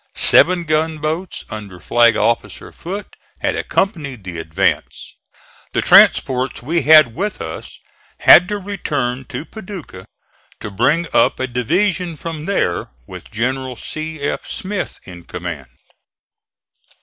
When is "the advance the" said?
4.23-5.83